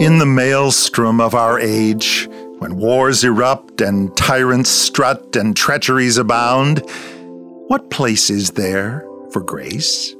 In 0.00 0.16
the 0.16 0.24
maelstrom 0.24 1.20
of 1.20 1.34
our 1.34 1.60
age, 1.60 2.26
when 2.58 2.76
wars 2.76 3.22
erupt 3.22 3.82
and 3.82 4.16
tyrants 4.16 4.70
strut 4.70 5.36
and 5.36 5.54
treacheries 5.54 6.16
abound, 6.16 6.82
what 7.68 7.90
place 7.90 8.30
is 8.30 8.52
there 8.52 9.06
for 9.30 9.42
grace? 9.42 10.16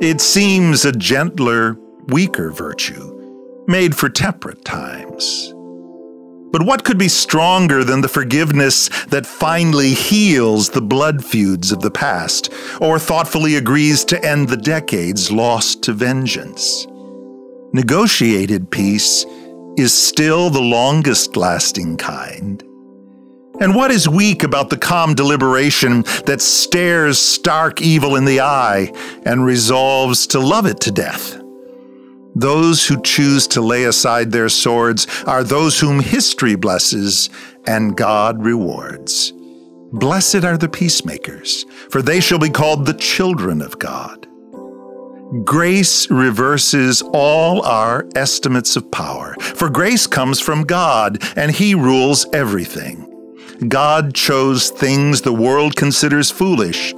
It 0.00 0.22
seems 0.22 0.86
a 0.86 0.92
gentler, 0.92 1.76
weaker 2.06 2.50
virtue, 2.50 3.64
made 3.68 3.94
for 3.94 4.08
temperate 4.08 4.64
times. 4.64 5.52
But 6.50 6.62
what 6.62 6.84
could 6.84 6.96
be 6.96 7.08
stronger 7.08 7.84
than 7.84 8.00
the 8.00 8.08
forgiveness 8.08 8.88
that 9.08 9.26
finally 9.26 9.92
heals 9.92 10.70
the 10.70 10.80
blood 10.80 11.22
feuds 11.22 11.72
of 11.72 11.82
the 11.82 11.90
past, 11.90 12.50
or 12.80 12.98
thoughtfully 12.98 13.56
agrees 13.56 14.02
to 14.06 14.24
end 14.24 14.48
the 14.48 14.56
decades 14.56 15.30
lost 15.30 15.82
to 15.82 15.92
vengeance? 15.92 16.86
Negotiated 17.74 18.70
peace 18.70 19.26
is 19.76 19.92
still 19.92 20.48
the 20.48 20.60
longest 20.60 21.36
lasting 21.36 21.96
kind. 21.96 22.62
And 23.60 23.74
what 23.74 23.90
is 23.90 24.08
weak 24.08 24.44
about 24.44 24.70
the 24.70 24.76
calm 24.76 25.16
deliberation 25.16 26.02
that 26.26 26.40
stares 26.40 27.18
stark 27.18 27.82
evil 27.82 28.14
in 28.14 28.26
the 28.26 28.38
eye 28.38 28.92
and 29.26 29.44
resolves 29.44 30.28
to 30.28 30.38
love 30.38 30.66
it 30.66 30.78
to 30.82 30.92
death? 30.92 31.36
Those 32.36 32.86
who 32.86 33.02
choose 33.02 33.48
to 33.48 33.60
lay 33.60 33.82
aside 33.82 34.30
their 34.30 34.48
swords 34.48 35.08
are 35.26 35.42
those 35.42 35.80
whom 35.80 35.98
history 35.98 36.54
blesses 36.54 37.28
and 37.66 37.96
God 37.96 38.40
rewards. 38.44 39.32
Blessed 39.92 40.44
are 40.44 40.56
the 40.56 40.68
peacemakers, 40.68 41.66
for 41.90 42.02
they 42.02 42.20
shall 42.20 42.38
be 42.38 42.50
called 42.50 42.86
the 42.86 42.94
children 42.94 43.60
of 43.60 43.80
God. 43.80 44.28
Grace 45.42 46.08
reverses 46.10 47.02
all 47.12 47.62
our 47.62 48.06
estimates 48.14 48.76
of 48.76 48.88
power, 48.92 49.34
for 49.40 49.68
grace 49.68 50.06
comes 50.06 50.38
from 50.38 50.62
God, 50.62 51.20
and 51.36 51.50
He 51.50 51.74
rules 51.74 52.24
everything. 52.32 53.10
God 53.66 54.14
chose 54.14 54.70
things 54.70 55.22
the 55.22 55.32
world 55.32 55.74
considers 55.74 56.30
foolish 56.30 56.92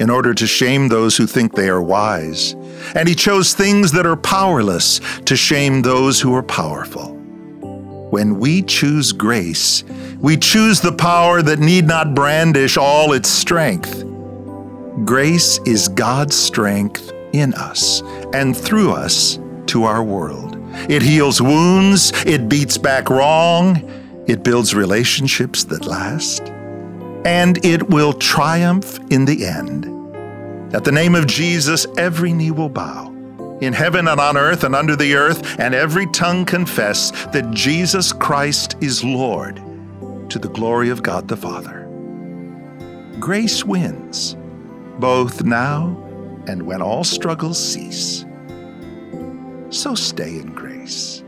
in 0.00 0.10
order 0.10 0.34
to 0.34 0.46
shame 0.46 0.88
those 0.88 1.16
who 1.16 1.26
think 1.26 1.54
they 1.54 1.68
are 1.68 1.82
wise. 1.82 2.54
And 2.94 3.08
he 3.08 3.14
chose 3.14 3.52
things 3.52 3.92
that 3.92 4.06
are 4.06 4.16
powerless 4.16 5.00
to 5.26 5.36
shame 5.36 5.82
those 5.82 6.20
who 6.20 6.34
are 6.34 6.42
powerful. 6.42 7.14
When 8.10 8.38
we 8.38 8.62
choose 8.62 9.12
grace, 9.12 9.84
we 10.18 10.36
choose 10.36 10.80
the 10.80 10.92
power 10.92 11.42
that 11.42 11.58
need 11.58 11.86
not 11.86 12.14
brandish 12.14 12.76
all 12.76 13.12
its 13.12 13.28
strength. 13.28 14.04
Grace 15.04 15.60
is 15.66 15.88
God's 15.88 16.36
strength 16.36 17.12
in 17.32 17.54
us 17.54 18.02
and 18.32 18.56
through 18.56 18.92
us 18.92 19.38
to 19.66 19.84
our 19.84 20.02
world. 20.02 20.56
It 20.88 21.02
heals 21.02 21.40
wounds, 21.40 22.12
it 22.24 22.48
beats 22.48 22.78
back 22.78 23.10
wrong, 23.10 23.82
it 24.26 24.42
builds 24.42 24.74
relationships 24.74 25.64
that 25.64 25.86
last 25.86 26.52
and 27.24 27.62
it 27.64 27.90
will 27.90 28.12
triumph 28.12 28.98
in 29.10 29.24
the 29.24 29.44
end. 29.44 29.84
At 30.74 30.84
the 30.84 30.92
name 30.92 31.14
of 31.14 31.26
Jesus, 31.26 31.86
every 31.96 32.32
knee 32.32 32.50
will 32.50 32.68
bow, 32.68 33.12
in 33.60 33.72
heaven 33.72 34.08
and 34.08 34.20
on 34.20 34.36
earth 34.36 34.64
and 34.64 34.74
under 34.74 34.96
the 34.96 35.14
earth, 35.14 35.58
and 35.58 35.74
every 35.74 36.06
tongue 36.06 36.44
confess 36.44 37.10
that 37.26 37.50
Jesus 37.50 38.12
Christ 38.12 38.76
is 38.80 39.02
Lord, 39.02 39.56
to 40.30 40.38
the 40.38 40.48
glory 40.48 40.90
of 40.90 41.02
God 41.02 41.28
the 41.28 41.36
Father. 41.36 41.84
Grace 43.18 43.64
wins, 43.64 44.36
both 44.98 45.42
now 45.42 46.07
and 46.48 46.62
when 46.62 46.82
all 46.82 47.04
struggles 47.04 47.62
cease. 47.62 48.24
So 49.70 49.94
stay 49.94 50.30
in 50.30 50.54
grace. 50.54 51.22